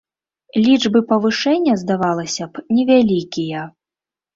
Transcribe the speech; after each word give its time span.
Лічбы 0.67 0.99
павышэння, 1.11 1.77
здавалася 1.85 2.51
б, 2.51 2.67
невялікія. 2.77 3.73